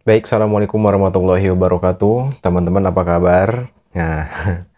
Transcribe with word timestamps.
Baik, 0.00 0.24
Assalamualaikum 0.24 0.80
warahmatullahi 0.80 1.52
wabarakatuh. 1.52 2.40
Teman-teman 2.40 2.88
apa 2.88 3.04
kabar? 3.04 3.68
Nah, 3.92 4.32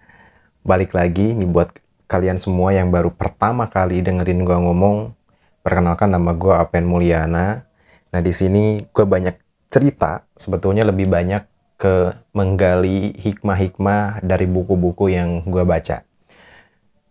balik 0.67 0.99
lagi 0.99 1.39
nih 1.39 1.47
buat 1.47 1.71
kalian 2.11 2.43
semua 2.43 2.75
yang 2.75 2.91
baru 2.91 3.15
pertama 3.15 3.71
kali 3.71 4.03
dengerin 4.03 4.43
gua 4.43 4.59
ngomong. 4.59 5.15
Perkenalkan 5.63 6.11
nama 6.11 6.35
gua 6.35 6.67
Apen 6.67 6.91
Mulyana. 6.91 7.71
Nah, 8.11 8.19
di 8.19 8.35
sini 8.35 8.83
gue 8.83 9.07
banyak 9.07 9.39
cerita, 9.71 10.27
sebetulnya 10.35 10.83
lebih 10.83 11.07
banyak 11.07 11.47
ke 11.79 12.19
menggali 12.35 13.15
hikmah-hikmah 13.15 14.27
dari 14.27 14.51
buku-buku 14.51 15.07
yang 15.07 15.47
gue 15.47 15.63
baca. 15.63 16.03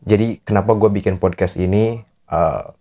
Jadi, 0.04 0.44
kenapa 0.44 0.76
gue 0.76 0.92
bikin 0.92 1.16
podcast 1.16 1.56
ini? 1.56 2.04
Uh, 2.28 2.76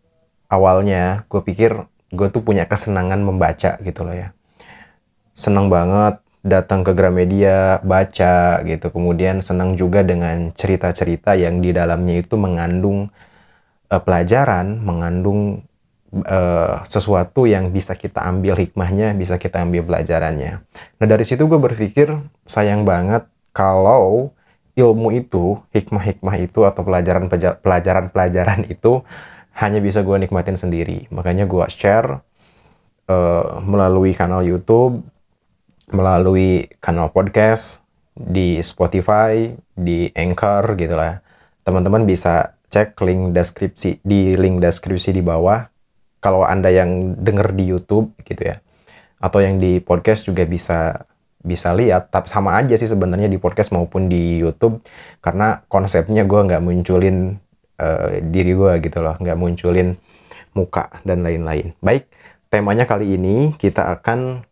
awalnya 0.51 1.23
gue 1.31 1.39
pikir 1.39 1.87
gue 2.11 2.29
tuh 2.35 2.43
punya 2.43 2.67
kesenangan 2.67 3.23
membaca 3.23 3.79
gitu 3.79 4.03
loh 4.03 4.19
ya 4.19 4.35
senang 5.41 5.73
banget 5.73 6.21
datang 6.45 6.85
ke 6.85 6.93
Gramedia, 6.93 7.81
baca 7.81 8.61
gitu. 8.65 8.87
Kemudian 8.93 9.41
senang 9.41 9.77
juga 9.77 10.05
dengan 10.05 10.53
cerita-cerita 10.53 11.37
yang 11.37 11.65
di 11.65 11.73
dalamnya 11.73 12.21
itu 12.21 12.37
mengandung 12.37 13.09
uh, 13.89 14.01
pelajaran, 14.01 14.81
mengandung 14.81 15.65
uh, 16.29 16.81
sesuatu 16.85 17.45
yang 17.45 17.73
bisa 17.73 17.97
kita 17.97 18.25
ambil 18.25 18.57
hikmahnya, 18.57 19.17
bisa 19.17 19.37
kita 19.37 19.65
ambil 19.65 19.85
pelajarannya. 19.85 20.65
Nah 21.01 21.07
dari 21.09 21.25
situ 21.25 21.45
gue 21.45 21.61
berpikir 21.61 22.09
sayang 22.45 22.85
banget 22.89 23.25
kalau 23.53 24.33
ilmu 24.77 25.13
itu, 25.13 25.61
hikmah-hikmah 25.77 26.37
itu 26.41 26.65
atau 26.65 26.81
pelajaran-pelajaran 27.61 28.65
itu 28.71 29.05
hanya 29.61 29.77
bisa 29.83 30.01
gue 30.01 30.17
nikmatin 30.17 30.57
sendiri. 30.57 31.05
Makanya 31.13 31.45
gue 31.45 31.65
share 31.69 32.25
uh, 33.13 33.61
melalui 33.61 34.17
kanal 34.17 34.41
YouTube 34.41 35.05
melalui 35.91 36.71
kanal 36.79 37.11
podcast 37.11 37.83
di 38.15 38.59
Spotify, 38.63 39.51
di 39.75 40.11
Anchor 40.15 40.79
gitu 40.79 40.95
lah. 40.95 41.23
Teman-teman 41.67 42.07
bisa 42.07 42.59
cek 42.71 42.99
link 43.03 43.35
deskripsi 43.35 44.03
di 44.07 44.39
link 44.39 44.63
deskripsi 44.63 45.11
di 45.15 45.23
bawah. 45.23 45.67
Kalau 46.21 46.45
Anda 46.45 46.69
yang 46.71 47.17
denger 47.19 47.57
di 47.57 47.65
YouTube 47.71 48.15
gitu 48.23 48.55
ya. 48.55 48.63
Atau 49.21 49.45
yang 49.45 49.61
di 49.61 49.81
podcast 49.83 50.29
juga 50.29 50.47
bisa 50.47 51.11
bisa 51.41 51.73
lihat 51.73 52.13
tapi 52.13 52.29
sama 52.29 52.61
aja 52.61 52.77
sih 52.77 52.85
sebenarnya 52.85 53.25
di 53.25 53.41
podcast 53.41 53.73
maupun 53.73 54.13
di 54.13 54.37
YouTube 54.37 54.85
karena 55.25 55.65
konsepnya 55.73 56.29
gue 56.29 56.37
nggak 56.37 56.61
munculin 56.61 57.41
uh, 57.81 58.21
diri 58.21 58.53
gue 58.53 58.73
gitu 58.85 59.01
loh 59.01 59.17
nggak 59.17 59.41
munculin 59.41 59.97
muka 60.53 61.01
dan 61.01 61.25
lain-lain 61.25 61.73
baik 61.81 62.13
temanya 62.53 62.85
kali 62.85 63.17
ini 63.17 63.57
kita 63.57 63.89
akan 63.89 64.45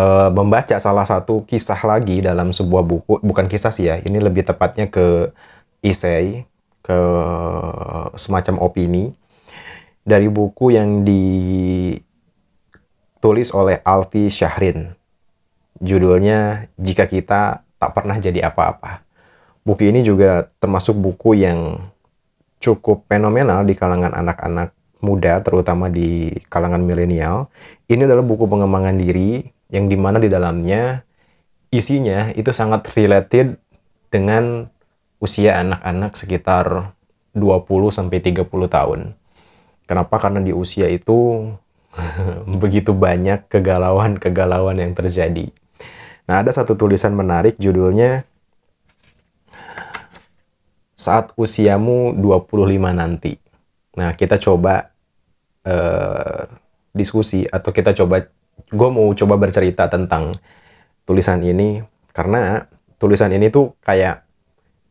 uh, 0.00 0.32
membaca 0.32 0.80
salah 0.80 1.04
satu 1.04 1.44
kisah 1.44 1.76
lagi 1.84 2.24
dalam 2.24 2.56
sebuah 2.56 2.80
buku, 2.80 3.20
bukan 3.20 3.44
kisah 3.52 3.68
sih 3.68 3.92
ya, 3.92 4.00
ini 4.00 4.16
lebih 4.16 4.48
tepatnya 4.48 4.88
ke 4.88 5.28
isei, 5.84 6.48
ke 6.80 6.98
semacam 8.16 8.56
opini 8.64 9.12
dari 10.00 10.32
buku 10.32 10.72
yang 10.72 11.04
ditulis 11.04 11.92
oleh 13.52 13.84
Alfi 13.84 14.32
Syahrin. 14.32 14.96
Judulnya 15.80 16.68
Jika 16.76 17.08
Kita 17.08 17.64
Tak 17.80 17.90
Pernah 17.96 18.20
Jadi 18.20 18.44
Apa-apa. 18.44 19.00
Buku 19.64 19.88
ini 19.88 20.04
juga 20.04 20.48
termasuk 20.60 20.96
buku 20.96 21.40
yang 21.40 21.88
cukup 22.60 23.08
fenomenal 23.08 23.64
di 23.64 23.72
kalangan 23.76 24.12
anak-anak 24.12 24.72
muda, 25.00 25.40
terutama 25.40 25.88
di 25.88 26.28
kalangan 26.52 26.84
milenial. 26.84 27.48
Ini 27.88 28.04
adalah 28.04 28.24
buku 28.24 28.44
pengembangan 28.44 28.96
diri 29.00 29.48
yang 29.70 29.86
di 29.86 29.96
mana 29.96 30.18
di 30.18 30.26
dalamnya 30.26 31.06
isinya 31.70 32.34
itu 32.34 32.50
sangat 32.50 32.90
related 32.98 33.58
dengan 34.10 34.66
usia 35.22 35.62
anak-anak 35.62 36.18
sekitar 36.18 36.94
20 37.34 37.94
sampai 37.94 38.18
30 38.18 38.46
tahun. 38.66 39.00
Kenapa? 39.86 40.18
Karena 40.18 40.42
di 40.42 40.50
usia 40.50 40.90
itu 40.90 41.50
begitu 42.62 42.90
banyak 42.94 43.46
kegalauan-kegalauan 43.46 44.82
yang 44.82 44.92
terjadi. 44.94 45.50
Nah, 46.26 46.42
ada 46.42 46.50
satu 46.54 46.78
tulisan 46.78 47.14
menarik 47.14 47.58
judulnya 47.58 48.26
Saat 51.00 51.32
usiamu 51.32 52.12
25 52.12 52.76
nanti. 52.92 53.32
Nah, 53.96 54.12
kita 54.12 54.36
coba 54.36 54.92
uh, 55.64 56.44
diskusi 56.92 57.48
atau 57.48 57.72
kita 57.72 57.96
coba 57.96 58.28
gue 58.68 58.88
mau 58.92 59.08
coba 59.16 59.34
bercerita 59.40 59.88
tentang 59.88 60.36
tulisan 61.08 61.40
ini 61.40 61.80
karena 62.12 62.68
tulisan 63.00 63.32
ini 63.32 63.48
tuh 63.48 63.72
kayak 63.80 64.26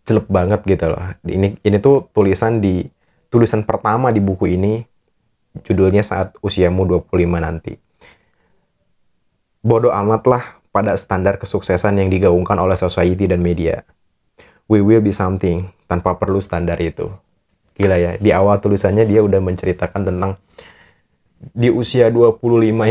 jelek 0.10 0.26
banget 0.26 0.66
gitu 0.66 0.90
loh. 0.90 1.04
Ini 1.22 1.62
ini 1.62 1.78
tuh 1.78 2.10
tulisan 2.10 2.58
di 2.58 2.82
tulisan 3.30 3.62
pertama 3.62 4.10
di 4.10 4.18
buku 4.18 4.58
ini 4.58 4.82
judulnya 5.62 6.02
saat 6.02 6.34
usiamu 6.42 6.86
25 6.86 7.14
nanti. 7.38 7.78
Bodoh 9.62 9.94
amatlah 9.94 10.60
pada 10.74 10.98
standar 10.98 11.38
kesuksesan 11.38 12.00
yang 12.02 12.10
digaungkan 12.10 12.58
oleh 12.58 12.80
society 12.80 13.30
dan 13.30 13.44
media. 13.44 13.86
We 14.70 14.86
will 14.86 15.02
be 15.02 15.14
something 15.14 15.70
tanpa 15.90 16.18
perlu 16.18 16.38
standar 16.38 16.78
itu. 16.82 17.10
Gila 17.80 17.98
ya, 17.98 18.12
di 18.20 18.30
awal 18.30 18.62
tulisannya 18.62 19.08
dia 19.08 19.26
udah 19.26 19.42
menceritakan 19.42 20.04
tentang 20.06 20.38
di 21.40 21.72
usia 21.72 22.12
25 22.12 22.44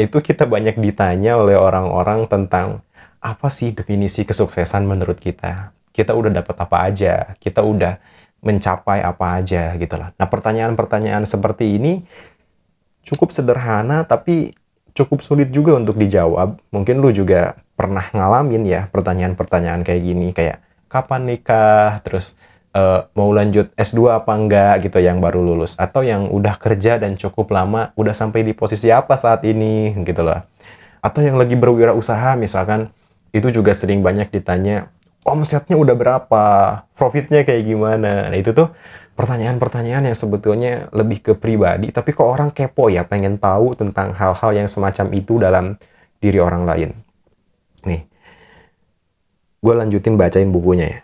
itu 0.08 0.18
kita 0.24 0.48
banyak 0.48 0.80
ditanya 0.80 1.36
oleh 1.36 1.54
orang-orang 1.54 2.24
tentang 2.24 2.80
apa 3.20 3.48
sih 3.52 3.76
definisi 3.76 4.24
kesuksesan 4.24 4.88
menurut 4.88 5.20
kita. 5.20 5.76
Kita 5.92 6.14
udah 6.16 6.30
dapat 6.30 6.56
apa 6.56 6.76
aja, 6.88 7.14
kita 7.42 7.60
udah 7.60 8.00
mencapai 8.40 9.02
apa 9.02 9.42
aja 9.42 9.74
gitu 9.76 9.98
lah. 9.98 10.14
Nah 10.16 10.30
pertanyaan-pertanyaan 10.30 11.26
seperti 11.26 11.76
ini 11.76 12.06
cukup 13.02 13.34
sederhana 13.34 14.06
tapi 14.06 14.54
cukup 14.94 15.20
sulit 15.20 15.50
juga 15.50 15.74
untuk 15.76 15.98
dijawab. 15.98 16.56
Mungkin 16.70 17.02
lu 17.02 17.10
juga 17.10 17.58
pernah 17.74 18.06
ngalamin 18.14 18.64
ya 18.64 18.86
pertanyaan-pertanyaan 18.90 19.82
kayak 19.82 20.02
gini 20.02 20.28
kayak 20.32 20.62
kapan 20.88 21.28
nikah, 21.28 22.00
terus 22.00 22.40
uh, 22.78 22.98
mau 23.18 23.34
lanjut 23.34 23.74
S2 23.74 24.22
apa 24.22 24.32
enggak 24.38 24.86
gitu 24.86 25.02
yang 25.02 25.18
baru 25.18 25.42
lulus 25.42 25.74
atau 25.74 26.06
yang 26.06 26.30
udah 26.30 26.54
kerja 26.54 27.02
dan 27.02 27.18
cukup 27.18 27.50
lama 27.50 27.90
udah 27.98 28.14
sampai 28.14 28.46
di 28.46 28.54
posisi 28.54 28.94
apa 28.94 29.18
saat 29.18 29.42
ini 29.42 29.98
gitu 30.06 30.22
loh. 30.22 30.38
Atau 31.02 31.26
yang 31.26 31.34
lagi 31.34 31.58
berwirausaha 31.58 32.38
misalkan 32.38 32.94
itu 33.34 33.50
juga 33.50 33.74
sering 33.74 34.00
banyak 34.00 34.30
ditanya 34.30 34.94
omsetnya 35.26 35.76
udah 35.76 35.94
berapa 35.98 36.44
profitnya 36.94 37.42
kayak 37.42 37.66
gimana. 37.66 38.30
Nah 38.30 38.38
itu 38.38 38.54
tuh 38.54 38.70
pertanyaan-pertanyaan 39.18 40.08
yang 40.08 40.16
sebetulnya 40.16 40.86
lebih 40.94 41.18
ke 41.20 41.32
pribadi 41.34 41.90
tapi 41.90 42.14
kok 42.14 42.24
orang 42.24 42.54
kepo 42.54 42.86
ya 42.86 43.02
pengen 43.02 43.36
tahu 43.36 43.74
tentang 43.74 44.14
hal-hal 44.14 44.54
yang 44.54 44.70
semacam 44.70 45.06
itu 45.10 45.42
dalam 45.42 45.74
diri 46.22 46.38
orang 46.38 46.62
lain. 46.64 46.90
Nih 47.86 48.06
gue 49.58 49.74
lanjutin 49.74 50.14
bacain 50.14 50.54
bukunya 50.54 50.86
ya 50.86 51.00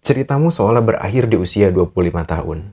Ceritamu 0.00 0.48
seolah 0.48 0.80
berakhir 0.80 1.28
di 1.28 1.36
usia 1.36 1.68
25 1.68 2.24
tahun. 2.24 2.72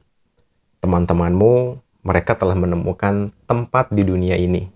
Teman-temanmu, 0.79 1.75
mereka 1.99 2.39
telah 2.39 2.55
menemukan 2.55 3.35
tempat 3.43 3.91
di 3.91 4.07
dunia 4.07 4.39
ini. 4.39 4.71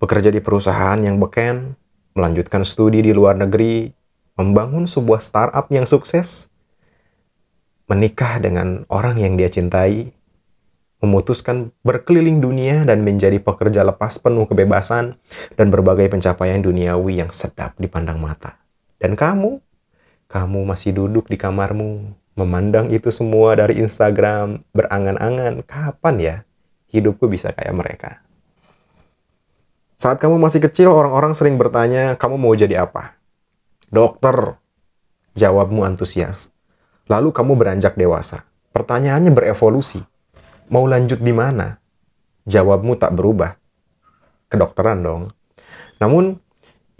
Bekerja 0.00 0.32
di 0.32 0.40
perusahaan 0.40 0.96
yang 0.96 1.20
beken, 1.20 1.76
melanjutkan 2.16 2.64
studi 2.64 3.04
di 3.04 3.12
luar 3.12 3.36
negeri, 3.36 3.92
membangun 4.40 4.88
sebuah 4.88 5.20
startup 5.20 5.68
yang 5.68 5.84
sukses, 5.84 6.48
menikah 7.84 8.40
dengan 8.40 8.88
orang 8.88 9.20
yang 9.20 9.36
dia 9.36 9.52
cintai, 9.52 10.08
memutuskan 11.04 11.76
berkeliling 11.84 12.40
dunia 12.40 12.88
dan 12.88 13.04
menjadi 13.04 13.36
pekerja 13.44 13.84
lepas 13.84 14.16
penuh 14.16 14.48
kebebasan 14.48 15.20
dan 15.60 15.66
berbagai 15.68 16.08
pencapaian 16.08 16.64
duniawi 16.64 17.20
yang 17.20 17.28
sedap 17.28 17.76
dipandang 17.76 18.16
mata. 18.16 18.56
Dan 18.96 19.20
kamu 19.20 19.60
kamu 20.32 20.64
masih 20.64 20.96
duduk 20.96 21.28
di 21.28 21.36
kamarmu, 21.36 22.16
memandang 22.32 22.88
itu 22.88 23.12
semua 23.12 23.52
dari 23.52 23.84
Instagram, 23.84 24.64
berangan-angan, 24.72 25.60
kapan 25.68 26.16
ya 26.16 26.36
hidupku 26.92 27.28
bisa 27.28 27.52
kayak 27.52 27.76
mereka? 27.76 28.10
Saat 30.00 30.20
kamu 30.20 30.40
masih 30.40 30.64
kecil, 30.64 30.92
orang-orang 30.92 31.32
sering 31.36 31.60
bertanya, 31.60 32.16
kamu 32.16 32.40
mau 32.40 32.52
jadi 32.56 32.88
apa? 32.88 33.16
Dokter, 33.92 34.56
jawabmu 35.36 35.84
antusias. 35.84 36.52
Lalu 37.06 37.30
kamu 37.30 37.52
beranjak 37.54 37.94
dewasa. 37.94 38.48
Pertanyaannya 38.72 39.30
berevolusi. 39.36 40.00
Mau 40.72 40.88
lanjut 40.88 41.20
di 41.20 41.30
mana? 41.36 41.76
Jawabmu 42.48 42.96
tak 42.96 43.14
berubah. 43.14 43.60
Kedokteran 44.48 45.04
dong. 45.04 45.22
Namun, 46.00 46.40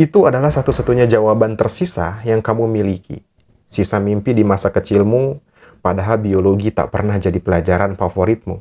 itu 0.01 0.25
adalah 0.25 0.49
satu-satunya 0.49 1.05
jawaban 1.05 1.55
tersisa 1.55 2.25
yang 2.25 2.41
kamu 2.41 2.69
miliki. 2.69 3.21
Sisa 3.69 4.01
mimpi 4.01 4.33
di 4.37 4.45
masa 4.45 4.73
kecilmu, 4.73 5.41
padahal 5.85 6.21
biologi 6.21 6.73
tak 6.73 6.93
pernah 6.93 7.17
jadi 7.17 7.37
pelajaran 7.41 7.97
favoritmu. 7.97 8.61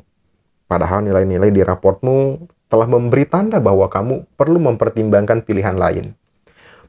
Padahal 0.68 1.04
nilai-nilai 1.04 1.52
di 1.52 1.60
raportmu 1.60 2.48
telah 2.72 2.88
memberi 2.88 3.28
tanda 3.28 3.60
bahwa 3.60 3.84
kamu 3.92 4.24
perlu 4.40 4.56
mempertimbangkan 4.56 5.44
pilihan 5.44 5.76
lain. 5.76 6.16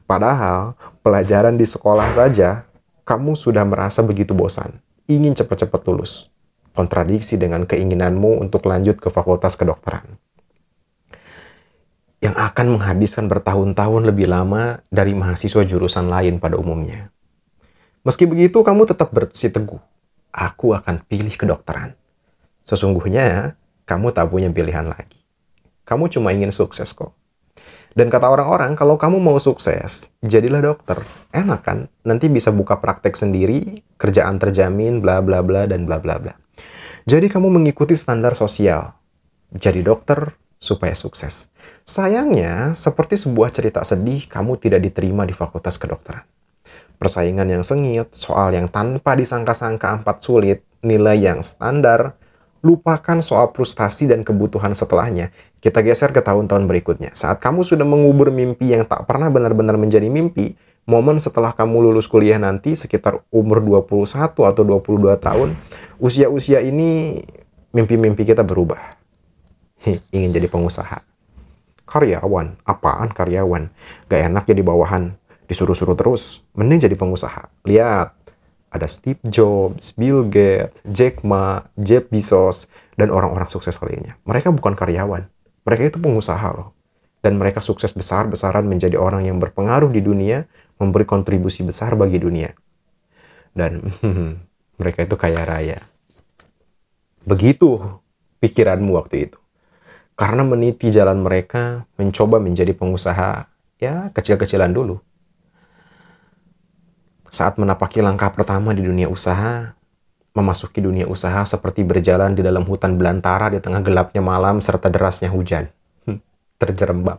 Padahal 0.08 0.76
pelajaran 1.04 1.60
di 1.60 1.68
sekolah 1.68 2.08
saja 2.12 2.64
kamu 3.04 3.36
sudah 3.36 3.64
merasa 3.68 4.00
begitu 4.00 4.32
bosan, 4.32 4.80
ingin 5.04 5.36
cepat-cepat 5.36 5.84
lulus. 5.88 6.32
Kontradiksi 6.72 7.36
dengan 7.36 7.68
keinginanmu 7.68 8.40
untuk 8.40 8.64
lanjut 8.64 8.96
ke 8.96 9.12
fakultas 9.12 9.54
kedokteran. 9.60 10.16
Yang 12.24 12.40
akan 12.40 12.66
menghabiskan 12.80 13.28
bertahun-tahun 13.28 14.08
lebih 14.08 14.32
lama 14.32 14.80
dari 14.88 15.12
mahasiswa 15.12 15.60
jurusan 15.60 16.08
lain 16.08 16.40
pada 16.40 16.56
umumnya. 16.56 17.12
Meski 18.00 18.24
begitu, 18.24 18.64
kamu 18.64 18.88
tetap 18.88 19.12
bersiteguh. 19.12 19.76
Aku 20.32 20.72
akan 20.72 21.04
pilih 21.04 21.36
kedokteran. 21.36 21.92
Sesungguhnya, 22.64 23.60
kamu 23.84 24.16
tak 24.16 24.32
punya 24.32 24.48
pilihan 24.48 24.88
lagi. 24.88 25.20
Kamu 25.84 26.08
cuma 26.08 26.32
ingin 26.32 26.48
sukses 26.48 26.96
kok. 26.96 27.12
Dan 27.92 28.08
kata 28.08 28.32
orang-orang, 28.32 28.72
kalau 28.72 28.96
kamu 28.96 29.20
mau 29.20 29.36
sukses, 29.36 30.08
jadilah 30.24 30.64
dokter. 30.64 31.04
Enak 31.28 31.60
kan? 31.60 31.92
Nanti 32.08 32.32
bisa 32.32 32.48
buka 32.56 32.80
praktek 32.80 33.20
sendiri, 33.20 33.84
kerjaan 34.00 34.40
terjamin, 34.40 35.04
bla 35.04 35.20
bla 35.20 35.44
bla, 35.44 35.68
dan 35.68 35.84
bla 35.84 36.00
bla 36.00 36.16
bla. 36.16 36.32
Jadi 37.04 37.28
kamu 37.28 37.52
mengikuti 37.52 37.92
standar 37.92 38.32
sosial. 38.32 38.96
Jadi 39.52 39.84
dokter 39.84 40.32
supaya 40.64 40.96
sukses. 40.96 41.52
Sayangnya, 41.84 42.72
seperti 42.72 43.20
sebuah 43.20 43.52
cerita 43.52 43.84
sedih, 43.84 44.24
kamu 44.24 44.56
tidak 44.56 44.80
diterima 44.80 45.28
di 45.28 45.36
fakultas 45.36 45.76
kedokteran. 45.76 46.24
Persaingan 46.96 47.44
yang 47.52 47.60
sengit, 47.60 48.16
soal 48.16 48.56
yang 48.56 48.72
tanpa 48.72 49.12
disangka-sangka 49.12 50.00
empat 50.00 50.24
sulit, 50.24 50.64
nilai 50.80 51.20
yang 51.20 51.44
standar, 51.44 52.16
lupakan 52.64 53.20
soal 53.20 53.52
frustasi 53.52 54.08
dan 54.08 54.24
kebutuhan 54.24 54.72
setelahnya. 54.72 55.28
Kita 55.60 55.84
geser 55.84 56.16
ke 56.16 56.24
tahun-tahun 56.24 56.64
berikutnya. 56.64 57.12
Saat 57.12 57.44
kamu 57.44 57.60
sudah 57.60 57.84
mengubur 57.84 58.32
mimpi 58.32 58.72
yang 58.72 58.88
tak 58.88 59.04
pernah 59.04 59.28
benar-benar 59.28 59.76
menjadi 59.76 60.08
mimpi, 60.08 60.56
momen 60.88 61.20
setelah 61.20 61.52
kamu 61.52 61.92
lulus 61.92 62.08
kuliah 62.08 62.40
nanti 62.40 62.72
sekitar 62.72 63.20
umur 63.28 63.60
21 63.60 64.32
atau 64.48 64.62
22 64.64 65.12
tahun, 65.20 65.48
usia-usia 66.00 66.64
ini 66.64 67.20
mimpi-mimpi 67.76 68.24
kita 68.24 68.40
berubah. 68.40 69.03
ingin 70.14 70.30
jadi 70.32 70.48
pengusaha. 70.48 71.04
Karyawan, 71.84 72.64
apaan 72.64 73.12
karyawan? 73.12 73.68
Gak 74.08 74.20
enak 74.32 74.44
jadi 74.48 74.64
bawahan, 74.64 75.14
disuruh-suruh 75.46 75.94
terus. 75.94 76.42
Mending 76.56 76.88
jadi 76.88 76.96
pengusaha. 76.96 77.52
Lihat, 77.68 78.16
ada 78.74 78.90
Steve 78.90 79.20
Jobs, 79.28 79.94
Bill 79.94 80.26
Gates, 80.26 80.82
Jack 80.82 81.22
Ma, 81.22 81.62
Jeff 81.78 82.10
Bezos, 82.10 82.72
dan 82.98 83.14
orang-orang 83.14 83.46
sukses 83.46 83.78
lainnya. 83.84 84.18
Mereka 84.26 84.50
bukan 84.50 84.74
karyawan. 84.74 85.30
Mereka 85.62 85.94
itu 85.94 85.98
pengusaha 86.02 86.48
loh. 86.50 86.74
Dan 87.22 87.40
mereka 87.40 87.62
sukses 87.62 87.94
besar-besaran 87.94 88.66
menjadi 88.66 89.00
orang 89.00 89.24
yang 89.24 89.38
berpengaruh 89.40 89.88
di 89.94 90.02
dunia, 90.02 90.44
memberi 90.76 91.06
kontribusi 91.08 91.62
besar 91.64 91.94
bagi 91.94 92.18
dunia. 92.18 92.50
Dan 93.54 93.80
mereka 94.80 95.06
itu 95.06 95.16
kaya 95.16 95.46
raya. 95.46 95.78
Begitu 97.24 97.80
pikiranmu 98.42 98.92
waktu 98.98 99.30
itu. 99.30 99.43
Karena 100.14 100.46
meniti 100.46 100.94
jalan 100.94 101.26
mereka, 101.26 101.90
mencoba 101.98 102.38
menjadi 102.38 102.70
pengusaha, 102.70 103.50
ya 103.82 104.14
kecil-kecilan 104.14 104.70
dulu 104.70 105.02
saat 107.34 107.58
menapaki 107.58 107.98
langkah 107.98 108.30
pertama 108.30 108.70
di 108.70 108.86
dunia 108.86 109.10
usaha, 109.10 109.74
memasuki 110.38 110.78
dunia 110.78 111.10
usaha 111.10 111.42
seperti 111.42 111.82
berjalan 111.82 112.30
di 112.38 112.46
dalam 112.46 112.62
hutan 112.62 112.94
belantara 112.94 113.50
di 113.50 113.58
tengah 113.58 113.82
gelapnya 113.82 114.22
malam 114.22 114.62
serta 114.62 114.86
derasnya 114.86 115.34
hujan. 115.34 115.66
Hmm, 116.06 116.22
terjerembab, 116.62 117.18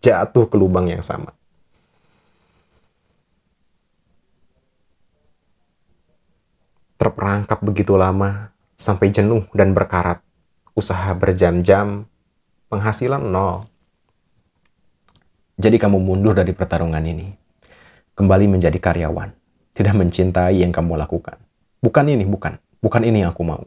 jatuh 0.00 0.48
ke 0.48 0.56
lubang 0.56 0.88
yang 0.88 1.04
sama. 1.04 1.36
Terperangkap 6.96 7.60
begitu 7.60 8.00
lama, 8.00 8.56
sampai 8.80 9.12
jenuh 9.12 9.44
dan 9.52 9.76
berkarat. 9.76 10.24
Usaha 10.72 11.12
berjam-jam, 11.12 12.08
penghasilan 12.70 13.18
nol. 13.18 13.66
Jadi 15.60 15.76
kamu 15.76 15.98
mundur 15.98 16.38
dari 16.38 16.54
pertarungan 16.54 17.02
ini. 17.02 17.28
Kembali 18.14 18.46
menjadi 18.46 18.78
karyawan 18.78 19.40
tidak 19.74 19.94
mencintai 19.96 20.60
yang 20.60 20.70
kamu 20.70 20.94
lakukan. 20.98 21.40
Bukan 21.80 22.06
ini, 22.06 22.28
bukan. 22.28 22.60
Bukan 22.80 23.02
ini 23.04 23.24
yang 23.24 23.32
aku 23.34 23.42
mau. 23.44 23.64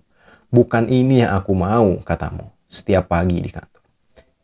Bukan 0.53 0.85
ini 0.87 1.25
yang 1.25 1.33
aku 1.33 1.51
mau, 1.57 1.97
katamu, 2.05 2.53
setiap 2.69 3.09
pagi 3.09 3.41
di 3.41 3.49
kantor. 3.49 3.81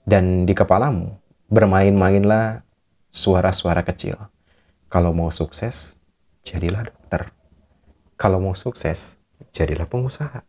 Dan 0.01 0.49
di 0.49 0.57
kepalamu, 0.57 1.13
bermain-mainlah 1.49 2.65
suara-suara 3.13 3.85
kecil. 3.85 4.17
Kalau 4.89 5.13
mau 5.13 5.29
sukses, 5.29 6.01
jadilah 6.41 6.89
dokter. 6.89 7.29
Kalau 8.17 8.41
mau 8.41 8.57
sukses, 8.57 9.21
jadilah 9.53 9.85
pengusaha. 9.85 10.41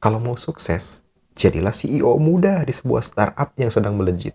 Kalau 0.00 0.16
mau 0.24 0.40
sukses, 0.40 1.04
jadilah 1.38 1.70
CEO 1.70 2.18
muda 2.18 2.66
di 2.66 2.74
sebuah 2.74 3.06
startup 3.06 3.54
yang 3.54 3.70
sedang 3.70 3.94
melejit. 3.94 4.34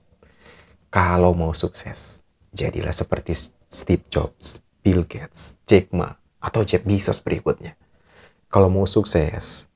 Kalau 0.88 1.36
mau 1.36 1.52
sukses, 1.52 2.24
jadilah 2.56 2.96
seperti 2.96 3.36
Steve 3.68 4.08
Jobs 4.08 4.64
Bill 4.80 5.04
Gates, 5.04 5.60
Jack 5.68 5.92
Ma, 5.92 6.16
atau 6.40 6.64
Jeff 6.64 6.88
Bezos 6.88 7.20
berikutnya. 7.20 7.76
Kalau 8.48 8.72
mau 8.72 8.88
sukses, 8.88 9.68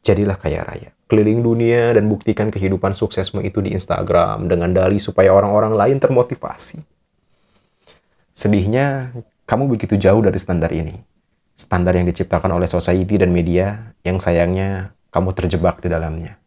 jadilah 0.00 0.40
kaya 0.40 0.64
raya. 0.64 0.90
Keliling 1.10 1.42
dunia 1.42 1.92
dan 1.92 2.06
buktikan 2.06 2.48
kehidupan 2.54 2.94
suksesmu 2.94 3.42
itu 3.42 3.58
di 3.60 3.74
Instagram 3.74 4.46
dengan 4.46 4.70
dali 4.70 5.02
supaya 5.02 5.34
orang-orang 5.34 5.74
lain 5.74 5.98
termotivasi. 5.98 6.86
Sedihnya, 8.30 9.10
kamu 9.44 9.66
begitu 9.74 9.98
jauh 9.98 10.22
dari 10.22 10.38
standar 10.38 10.70
ini. 10.70 10.94
Standar 11.58 11.98
yang 11.98 12.06
diciptakan 12.06 12.54
oleh 12.54 12.70
society 12.70 13.18
dan 13.18 13.34
media 13.34 13.92
yang 14.06 14.22
sayangnya 14.22 14.94
kamu 15.10 15.34
terjebak 15.34 15.82
di 15.82 15.90
dalamnya. 15.90 16.38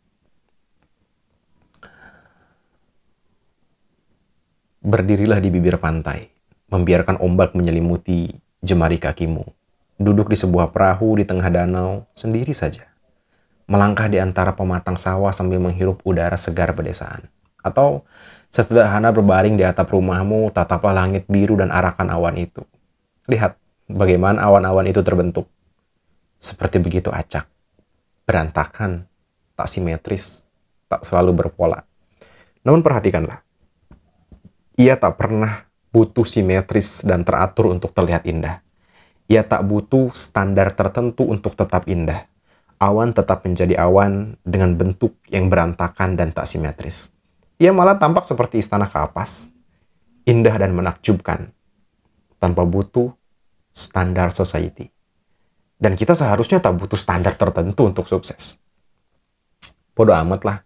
Berdirilah 4.83 5.39
di 5.39 5.47
bibir 5.47 5.79
pantai 5.79 6.27
membiarkan 6.67 7.15
ombak 7.23 7.55
menyelimuti 7.55 8.35
jemari 8.59 8.99
kakimu. 8.99 9.47
Duduk 9.95 10.27
di 10.27 10.35
sebuah 10.35 10.75
perahu 10.75 11.15
di 11.15 11.23
tengah 11.23 11.47
danau 11.47 12.03
sendiri 12.11 12.51
saja. 12.51 12.91
Melangkah 13.63 14.11
di 14.11 14.19
antara 14.19 14.51
pematang 14.51 14.99
sawah 14.99 15.31
sambil 15.31 15.63
menghirup 15.63 16.03
udara 16.03 16.35
segar 16.35 16.75
pedesaan. 16.75 17.31
Atau 17.63 18.03
sesederhana 18.51 19.15
berbaring 19.15 19.55
di 19.55 19.63
atap 19.63 19.87
rumahmu, 19.87 20.51
tataplah 20.51 20.91
langit 20.91 21.31
biru 21.31 21.55
dan 21.55 21.71
arakan 21.71 22.11
awan 22.11 22.35
itu. 22.35 22.67
Lihat 23.31 23.55
bagaimana 23.87 24.43
awan-awan 24.43 24.83
itu 24.83 24.99
terbentuk. 24.99 25.47
Seperti 26.43 26.83
begitu 26.83 27.07
acak, 27.07 27.47
berantakan, 28.27 29.07
tak 29.55 29.71
simetris, 29.71 30.43
tak 30.91 31.07
selalu 31.07 31.47
berpola. 31.47 31.87
Namun 32.67 32.83
perhatikanlah, 32.83 33.47
ia 34.73 34.97
tak 34.97 35.21
pernah 35.21 35.69
butuh 35.93 36.25
simetris 36.25 37.05
dan 37.05 37.21
teratur 37.21 37.69
untuk 37.69 37.93
terlihat 37.93 38.25
indah. 38.25 38.65
Ia 39.29 39.45
tak 39.45 39.69
butuh 39.69 40.09
standar 40.17 40.73
tertentu 40.73 41.29
untuk 41.29 41.53
tetap 41.53 41.85
indah. 41.85 42.25
Awan 42.81 43.13
tetap 43.13 43.45
menjadi 43.45 43.77
awan 43.79 44.35
dengan 44.41 44.73
bentuk 44.73 45.15
yang 45.29 45.47
berantakan 45.47 46.17
dan 46.17 46.33
tak 46.33 46.49
simetris. 46.49 47.13
Ia 47.61 47.69
malah 47.69 48.01
tampak 48.01 48.25
seperti 48.25 48.59
istana 48.59 48.89
kapas, 48.89 49.53
indah 50.25 50.57
dan 50.57 50.73
menakjubkan, 50.73 51.53
tanpa 52.41 52.65
butuh 52.65 53.13
standar 53.71 54.33
society. 54.33 54.89
Dan 55.77 55.93
kita 55.93 56.17
seharusnya 56.17 56.59
tak 56.59 56.75
butuh 56.81 56.97
standar 56.97 57.37
tertentu 57.37 57.87
untuk 57.87 58.09
sukses. 58.09 58.57
Bodoh 59.93 60.17
amat 60.17 60.41
lah 60.43 60.57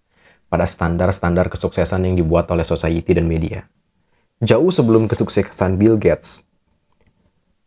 pada 0.48 0.64
standar-standar 0.64 1.52
kesuksesan 1.52 2.08
yang 2.08 2.16
dibuat 2.16 2.48
oleh 2.50 2.64
society 2.64 3.12
dan 3.12 3.28
media 3.28 3.68
Jauh 4.38 4.70
sebelum 4.70 5.10
kesuksesan 5.10 5.82
Bill 5.82 5.98
Gates, 5.98 6.46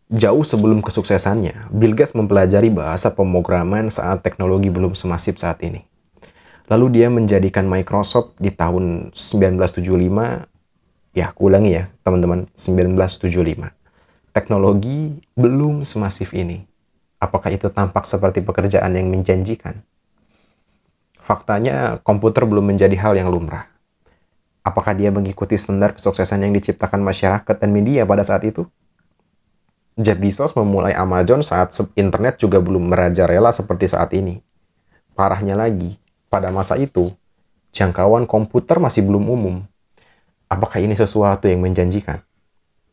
jauh 0.06 0.46
sebelum 0.46 0.86
kesuksesannya, 0.86 1.66
Bill 1.74 1.98
Gates 1.98 2.14
mempelajari 2.14 2.70
bahasa 2.70 3.10
pemrograman 3.10 3.90
saat 3.90 4.22
teknologi 4.22 4.70
belum 4.70 4.94
semasif 4.94 5.42
saat 5.42 5.58
ini. 5.66 5.82
Lalu 6.70 6.94
dia 6.94 7.10
menjadikan 7.10 7.66
Microsoft 7.66 8.38
di 8.38 8.54
tahun 8.54 9.10
1975, 9.10 10.46
ya 11.10 11.34
aku 11.34 11.50
ulangi 11.50 11.74
ya 11.74 11.90
teman-teman, 12.06 12.46
1975. 12.54 13.74
Teknologi 14.30 15.18
belum 15.34 15.82
semasif 15.82 16.30
ini. 16.38 16.70
Apakah 17.18 17.50
itu 17.50 17.66
tampak 17.66 18.06
seperti 18.06 18.46
pekerjaan 18.46 18.94
yang 18.94 19.10
menjanjikan? 19.10 19.82
Faktanya, 21.18 21.98
komputer 22.06 22.46
belum 22.46 22.70
menjadi 22.70 22.94
hal 22.94 23.18
yang 23.18 23.26
lumrah 23.26 23.69
Apakah 24.60 24.92
dia 24.92 25.08
mengikuti 25.08 25.56
standar 25.56 25.96
kesuksesan 25.96 26.44
yang 26.44 26.52
diciptakan 26.52 27.00
masyarakat 27.00 27.56
dan 27.56 27.70
media 27.72 28.04
pada 28.04 28.20
saat 28.20 28.44
itu? 28.44 28.68
Jeff 30.00 30.16
Bezos 30.16 30.56
memulai 30.56 30.96
Amazon 30.96 31.44
saat 31.44 31.72
internet 31.96 32.40
juga 32.40 32.60
belum 32.60 32.92
merajalela 32.92 33.52
seperti 33.52 33.88
saat 33.88 34.12
ini. 34.16 34.40
Parahnya 35.16 35.56
lagi, 35.56 36.00
pada 36.32 36.48
masa 36.48 36.80
itu, 36.80 37.12
Jangkauan 37.70 38.26
komputer 38.26 38.82
masih 38.82 39.06
belum 39.06 39.30
umum. 39.30 39.56
Apakah 40.50 40.82
ini 40.82 40.98
sesuatu 40.98 41.46
yang 41.46 41.62
menjanjikan? 41.62 42.18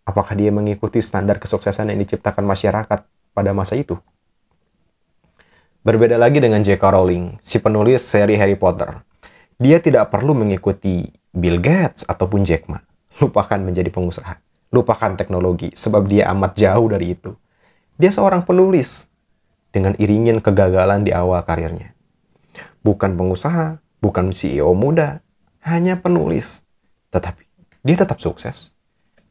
Apakah 0.05 0.37
dia 0.37 0.53
mengikuti 0.53 1.01
standar 1.01 1.41
kesuksesan 1.41 1.89
yang 1.89 1.99
diciptakan 1.99 2.45
masyarakat 2.45 2.99
pada 3.33 3.51
masa 3.57 3.73
itu? 3.73 3.97
Berbeda 5.81 6.19
lagi 6.19 6.37
dengan 6.37 6.61
J.K. 6.61 6.83
Rowling, 6.83 7.39
si 7.41 7.63
penulis 7.63 8.03
seri 8.03 8.35
Harry 8.37 8.59
Potter. 8.59 9.06
Dia 9.57 9.81
tidak 9.81 10.13
perlu 10.13 10.37
mengikuti 10.37 11.09
Bill 11.33 11.57
Gates 11.57 12.05
ataupun 12.05 12.45
Jack 12.45 12.69
Ma. 12.69 12.77
Lupakan 13.17 13.57
menjadi 13.57 13.89
pengusaha. 13.89 14.37
Lupakan 14.69 15.17
teknologi, 15.17 15.73
sebab 15.73 16.05
dia 16.05 16.29
amat 16.29 16.53
jauh 16.53 16.85
dari 16.85 17.17
itu. 17.17 17.33
Dia 17.97 18.13
seorang 18.13 18.45
penulis 18.45 19.09
dengan 19.73 19.97
iringin 19.97 20.45
kegagalan 20.45 21.01
di 21.01 21.09
awal 21.09 21.41
karirnya. 21.41 21.97
Bukan 22.85 23.17
pengusaha, 23.17 23.81
bukan 23.97 24.29
CEO 24.29 24.77
muda, 24.77 25.25
hanya 25.65 25.97
penulis. 25.97 26.61
Tetapi 27.09 27.41
dia 27.81 27.97
tetap 27.97 28.21
sukses. 28.21 28.77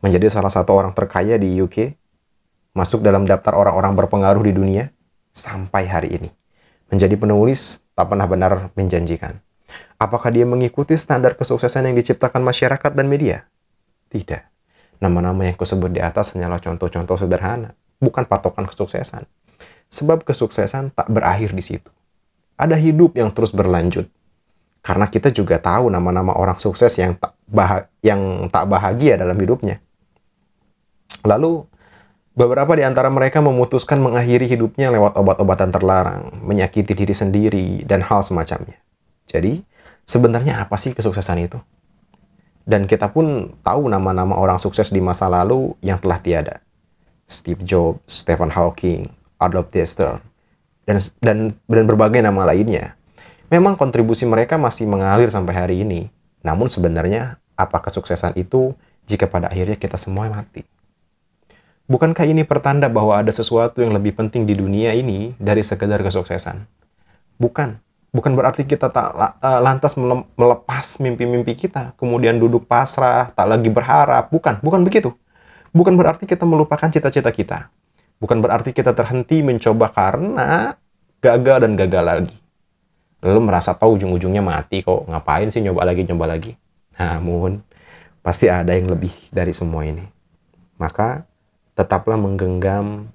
Menjadi 0.02 0.26
salah 0.26 0.50
satu 0.50 0.74
orang 0.74 0.90
terkaya 0.90 1.38
di 1.38 1.54
UK, 1.54 1.94
masuk 2.74 3.06
dalam 3.06 3.22
daftar 3.22 3.54
orang-orang 3.54 3.94
berpengaruh 3.94 4.42
di 4.42 4.50
dunia 4.50 4.90
sampai 5.30 5.86
hari 5.86 6.18
ini. 6.18 6.34
Menjadi 6.90 7.14
penulis 7.14 7.86
tak 7.94 8.10
pernah 8.10 8.26
benar 8.26 8.74
menjanjikan. 8.74 9.45
Apakah 9.96 10.28
dia 10.28 10.44
mengikuti 10.44 10.92
standar 10.94 11.34
kesuksesan 11.34 11.88
yang 11.88 11.96
diciptakan 11.96 12.44
masyarakat 12.44 12.92
dan 12.92 13.06
media? 13.08 13.48
Tidak. 14.12 14.42
Nama-nama 15.00 15.48
yang 15.48 15.56
kusebut 15.56 15.92
di 15.92 16.00
atas 16.00 16.32
hanyalah 16.32 16.60
contoh-contoh 16.60 17.16
sederhana, 17.16 17.76
bukan 18.00 18.24
patokan 18.24 18.64
kesuksesan. 18.64 19.24
Sebab 19.92 20.24
kesuksesan 20.24 20.92
tak 20.92 21.08
berakhir 21.12 21.52
di 21.52 21.64
situ. 21.64 21.90
Ada 22.56 22.76
hidup 22.76 23.16
yang 23.16 23.28
terus 23.32 23.52
berlanjut. 23.52 24.08
Karena 24.80 25.10
kita 25.10 25.34
juga 25.34 25.58
tahu 25.58 25.90
nama-nama 25.90 26.32
orang 26.32 26.56
sukses 26.62 26.94
yang 26.96 27.18
tak, 27.18 27.34
yang 28.00 28.46
tak 28.48 28.64
bahagia 28.70 29.18
dalam 29.18 29.34
hidupnya. 29.36 29.82
Lalu, 31.26 31.66
beberapa 32.38 32.72
di 32.78 32.86
antara 32.86 33.10
mereka 33.10 33.42
memutuskan 33.42 33.98
mengakhiri 33.98 34.46
hidupnya 34.46 34.94
lewat 34.94 35.18
obat-obatan 35.18 35.74
terlarang, 35.74 36.22
menyakiti 36.46 36.94
diri 36.94 37.12
sendiri, 37.12 37.82
dan 37.82 38.06
hal 38.06 38.22
semacamnya. 38.22 38.78
Jadi, 39.36 39.60
sebenarnya 40.08 40.64
apa 40.64 40.80
sih 40.80 40.96
kesuksesan 40.96 41.44
itu? 41.44 41.60
Dan 42.64 42.88
kita 42.88 43.12
pun 43.12 43.52
tahu 43.60 43.92
nama-nama 43.92 44.32
orang 44.40 44.56
sukses 44.56 44.88
di 44.88 45.04
masa 45.04 45.28
lalu 45.28 45.76
yang 45.84 46.00
telah 46.00 46.16
tiada. 46.16 46.64
Steve 47.28 47.60
Jobs, 47.60 48.24
Stephen 48.24 48.48
Hawking, 48.48 49.12
Adolf 49.36 49.68
Dassler, 49.68 50.24
dan, 50.88 50.96
dan, 51.20 51.38
dan 51.68 51.84
berbagai 51.84 52.24
nama 52.24 52.48
lainnya. 52.48 52.96
Memang 53.52 53.76
kontribusi 53.76 54.24
mereka 54.24 54.56
masih 54.56 54.88
mengalir 54.88 55.28
sampai 55.28 55.54
hari 55.54 55.76
ini. 55.84 56.08
Namun 56.40 56.72
sebenarnya 56.72 57.38
apa 57.54 57.78
kesuksesan 57.84 58.34
itu 58.40 58.74
jika 59.06 59.30
pada 59.30 59.52
akhirnya 59.52 59.78
kita 59.78 59.94
semua 60.00 60.26
mati? 60.32 60.66
Bukankah 61.86 62.26
ini 62.26 62.42
pertanda 62.42 62.90
bahwa 62.90 63.14
ada 63.14 63.30
sesuatu 63.30 63.78
yang 63.78 63.94
lebih 63.94 64.18
penting 64.18 64.42
di 64.42 64.58
dunia 64.58 64.90
ini 64.90 65.38
dari 65.38 65.62
sekedar 65.62 66.02
kesuksesan? 66.02 66.66
Bukan. 67.38 67.78
Bukan 68.16 68.32
berarti 68.32 68.64
kita 68.64 68.88
tak 68.88 69.12
uh, 69.12 69.60
lantas 69.60 69.92
melepas 70.40 70.86
mimpi-mimpi 71.04 71.52
kita, 71.52 71.92
kemudian 72.00 72.40
duduk 72.40 72.64
pasrah, 72.64 73.28
tak 73.36 73.44
lagi 73.44 73.68
berharap. 73.68 74.32
Bukan, 74.32 74.64
bukan 74.64 74.80
begitu. 74.88 75.12
Bukan 75.76 76.00
berarti 76.00 76.24
kita 76.24 76.48
melupakan 76.48 76.88
cita-cita 76.88 77.28
kita. 77.28 77.68
Bukan 78.16 78.40
berarti 78.40 78.72
kita 78.72 78.96
terhenti 78.96 79.44
mencoba 79.44 79.92
karena 79.92 80.72
gagal 81.20 81.68
dan 81.68 81.76
gagal 81.76 82.04
lagi. 82.08 82.36
Lalu 83.20 83.52
merasa 83.52 83.76
tahu 83.76 84.00
ujung-ujungnya 84.00 84.40
mati 84.40 84.80
kok. 84.80 85.04
Ngapain 85.04 85.52
sih 85.52 85.60
nyoba 85.60 85.84
lagi, 85.84 86.08
nyoba 86.08 86.24
lagi. 86.24 86.56
Namun, 86.96 87.60
pasti 88.24 88.48
ada 88.48 88.72
yang 88.72 88.88
lebih 88.88 89.12
dari 89.28 89.52
semua 89.52 89.84
ini. 89.84 90.08
Maka, 90.80 91.28
tetaplah 91.76 92.16
menggenggam 92.16 93.12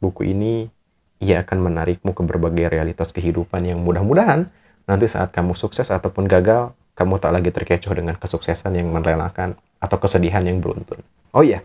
buku 0.00 0.32
ini 0.32 0.72
ia 1.18 1.42
akan 1.42 1.58
menarikmu 1.70 2.14
ke 2.14 2.22
berbagai 2.22 2.70
realitas 2.70 3.10
kehidupan 3.10 3.66
yang 3.66 3.82
mudah-mudahan 3.82 4.46
nanti 4.88 5.06
saat 5.10 5.34
kamu 5.34 5.52
sukses 5.52 5.90
ataupun 5.90 6.24
gagal, 6.24 6.72
kamu 6.96 7.20
tak 7.20 7.32
lagi 7.34 7.50
terkecoh 7.52 7.92
dengan 7.92 8.16
kesuksesan 8.16 8.74
yang 8.74 8.88
merelakan 8.88 9.58
atau 9.78 9.96
kesedihan 10.00 10.42
yang 10.42 10.58
beruntun. 10.58 11.02
Oh 11.36 11.44
iya, 11.44 11.62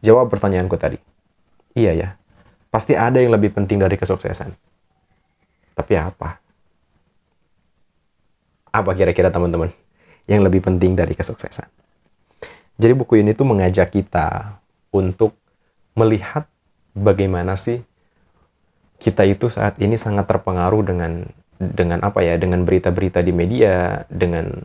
jawab 0.00 0.30
pertanyaanku 0.30 0.78
tadi. 0.78 0.96
Iya 1.74 1.92
ya, 1.92 2.08
pasti 2.70 2.94
ada 2.94 3.18
yang 3.18 3.32
lebih 3.34 3.52
penting 3.52 3.80
dari 3.80 3.98
kesuksesan. 3.98 4.54
Tapi 5.72 5.92
apa? 5.96 6.40
Apa 8.72 8.90
kira-kira 8.96 9.28
teman-teman 9.28 9.68
yang 10.28 10.40
lebih 10.44 10.64
penting 10.64 10.96
dari 10.96 11.12
kesuksesan? 11.12 11.68
Jadi 12.80 12.92
buku 12.96 13.20
ini 13.20 13.36
tuh 13.36 13.44
mengajak 13.44 13.92
kita 13.92 14.56
untuk 14.92 15.36
melihat 15.92 16.48
bagaimana 16.96 17.56
sih 17.56 17.84
kita 19.02 19.26
itu 19.26 19.50
saat 19.50 19.82
ini 19.82 19.98
sangat 19.98 20.30
terpengaruh 20.30 20.86
dengan 20.86 21.26
dengan 21.58 22.06
apa 22.06 22.22
ya 22.22 22.38
dengan 22.38 22.62
berita-berita 22.62 23.18
di 23.22 23.34
media 23.34 24.06
dengan 24.06 24.62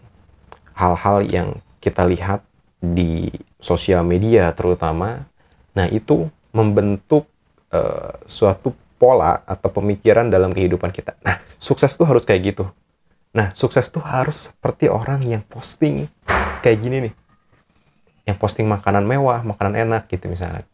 hal-hal 0.78 1.26
yang 1.26 1.58
kita 1.82 2.06
lihat 2.06 2.46
di 2.78 3.34
sosial 3.58 4.06
media 4.06 4.54
terutama. 4.54 5.26
Nah 5.74 5.90
itu 5.90 6.30
membentuk 6.54 7.26
uh, 7.74 8.14
suatu 8.30 8.74
pola 9.02 9.42
atau 9.46 9.70
pemikiran 9.74 10.30
dalam 10.30 10.54
kehidupan 10.54 10.94
kita. 10.94 11.18
Nah 11.26 11.42
sukses 11.58 11.94
tuh 11.98 12.06
harus 12.06 12.22
kayak 12.22 12.54
gitu. 12.54 12.66
Nah 13.34 13.54
sukses 13.58 13.90
tuh 13.90 14.06
harus 14.06 14.54
seperti 14.54 14.90
orang 14.90 15.22
yang 15.26 15.42
posting 15.46 16.10
kayak 16.62 16.78
gini 16.82 17.10
nih. 17.10 17.14
Yang 18.30 18.38
posting 18.38 18.70
makanan 18.70 19.06
mewah 19.06 19.42
makanan 19.42 19.90
enak 19.90 20.10
gitu 20.10 20.30
misalnya. 20.30 20.66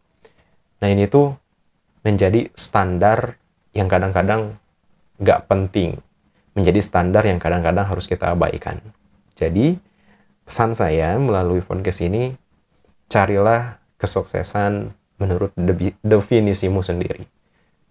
Nah 0.83 0.87
ini 0.91 1.07
tuh 1.07 1.35
menjadi 2.03 2.51
standar 2.55 3.39
yang 3.73 3.89
kadang-kadang 3.89 4.57
nggak 5.17 5.49
penting 5.49 6.01
menjadi 6.53 6.79
standar 6.85 7.25
yang 7.25 7.41
kadang-kadang 7.41 7.89
harus 7.89 8.05
kita 8.05 8.33
abaikan. 8.33 8.79
Jadi, 9.33 9.81
pesan 10.45 10.77
saya 10.77 11.17
melalui 11.17 11.65
podcast 11.65 12.05
ini, 12.05 12.37
carilah 13.09 13.81
kesuksesan 13.97 14.93
menurut 15.17 15.53
definisimu 16.05 16.85
sendiri. 16.85 17.25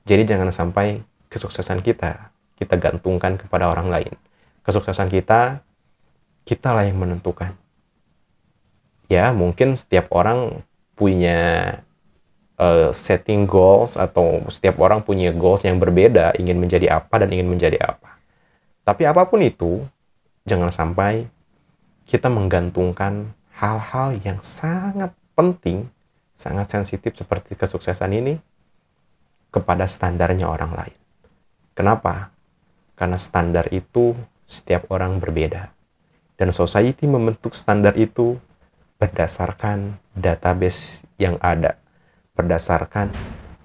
Jadi 0.07 0.23
jangan 0.27 0.51
sampai 0.51 1.03
kesuksesan 1.31 1.83
kita, 1.83 2.31
kita 2.59 2.75
gantungkan 2.79 3.39
kepada 3.39 3.71
orang 3.71 3.91
lain. 3.91 4.15
Kesuksesan 4.63 5.11
kita, 5.11 5.63
kita 6.47 6.69
lah 6.75 6.87
yang 6.87 6.99
menentukan. 6.99 7.59
Ya, 9.11 9.35
mungkin 9.35 9.75
setiap 9.75 10.11
orang 10.15 10.63
punya 10.95 11.83
uh, 12.63 12.89
setting 12.95 13.45
goals 13.45 13.99
atau 13.99 14.47
setiap 14.47 14.79
orang 14.79 15.03
punya 15.03 15.35
goals 15.35 15.67
yang 15.67 15.83
berbeda, 15.83 16.39
ingin 16.39 16.63
menjadi 16.63 17.03
apa 17.03 17.27
dan 17.27 17.35
ingin 17.35 17.51
menjadi 17.51 17.83
apa. 17.83 18.15
Tapi 18.87 19.03
apa 19.07 19.27
pun 19.27 19.43
itu, 19.43 19.83
jangan 20.47 20.71
sampai 20.71 21.27
kita 22.07 22.31
menggantungkan 22.31 23.35
hal-hal 23.59 24.15
yang 24.23 24.39
sangat 24.43 25.11
penting, 25.35 25.91
sangat 26.39 26.71
sensitif 26.71 27.19
seperti 27.19 27.59
kesuksesan 27.59 28.11
ini 28.15 28.35
kepada 29.51 29.87
standarnya 29.87 30.47
orang 30.47 30.73
lain. 30.75 30.99
Kenapa? 31.75 32.31
Karena 32.99 33.19
standar 33.19 33.71
itu 33.75 34.15
setiap 34.47 34.91
orang 34.91 35.19
berbeda. 35.19 35.73
Dan 36.37 36.51
society 36.51 37.07
membentuk 37.07 37.55
standar 37.55 37.95
itu 37.95 38.41
berdasarkan 38.99 39.99
database 40.15 41.07
yang 41.19 41.39
ada 41.39 41.82
berdasarkan 42.37 43.13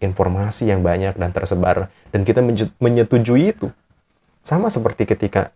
informasi 0.04 0.70
yang 0.70 0.86
banyak 0.86 1.18
dan 1.18 1.32
tersebar. 1.34 1.90
Dan 2.14 2.24
kita 2.24 2.44
menyetujui 2.80 3.54
itu. 3.56 3.72
Sama 4.44 4.72
seperti 4.72 5.04
ketika 5.04 5.52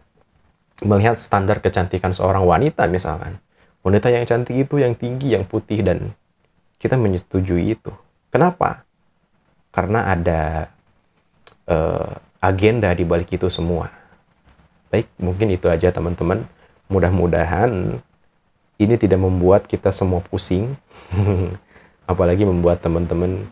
melihat 0.84 1.16
standar 1.16 1.62
kecantikan 1.62 2.12
seorang 2.12 2.44
wanita 2.44 2.90
misalkan. 2.90 3.38
Wanita 3.82 4.14
yang 4.14 4.26
cantik 4.30 4.54
itu 4.54 4.78
yang 4.78 4.94
tinggi 4.94 5.34
yang 5.34 5.46
putih 5.46 5.82
dan 5.82 6.14
kita 6.78 6.98
menyetujui 6.98 7.78
itu. 7.78 7.94
Kenapa? 8.30 8.86
Karena 9.72 10.12
ada 10.12 10.70
uh, 11.70 12.18
agenda 12.42 12.94
di 12.94 13.06
balik 13.06 13.32
itu 13.34 13.48
semua. 13.48 13.90
Baik 14.92 15.08
mungkin 15.18 15.54
itu 15.54 15.70
aja 15.70 15.94
teman-teman. 15.94 16.46
Mudah-mudahan 16.92 18.02
ini 18.82 18.96
tidak 18.98 19.22
membuat 19.22 19.70
kita 19.70 19.94
semua 19.94 20.20
pusing 20.20 20.76
apalagi 22.10 22.44
membuat 22.44 22.82
teman-teman 22.82 23.48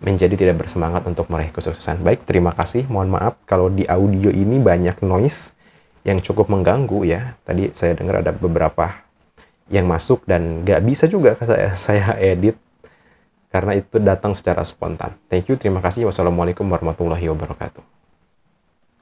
menjadi 0.00 0.34
tidak 0.36 0.66
bersemangat 0.66 1.02
untuk 1.08 1.26
meraih 1.32 1.48
kesuksesan. 1.52 2.04
Baik, 2.04 2.28
terima 2.28 2.52
kasih. 2.52 2.84
Mohon 2.86 3.16
maaf 3.16 3.34
kalau 3.48 3.72
di 3.72 3.88
audio 3.88 4.28
ini 4.28 4.60
banyak 4.60 5.00
noise 5.00 5.56
yang 6.04 6.20
cukup 6.20 6.52
mengganggu 6.52 7.08
ya. 7.08 7.34
Tadi 7.42 7.72
saya 7.72 7.96
dengar 7.96 8.20
ada 8.20 8.30
beberapa 8.30 9.06
yang 9.72 9.88
masuk 9.88 10.22
dan 10.28 10.62
nggak 10.62 10.80
bisa 10.86 11.10
juga 11.10 11.34
saya, 11.34 11.74
saya 11.88 12.14
edit 12.20 12.54
karena 13.50 13.72
itu 13.72 13.96
datang 13.98 14.36
secara 14.36 14.60
spontan. 14.68 15.16
Thank 15.32 15.48
you, 15.48 15.56
terima 15.56 15.80
kasih. 15.80 16.04
Wassalamualaikum 16.04 16.68
warahmatullahi 16.68 17.26
wabarakatuh. 17.32 17.95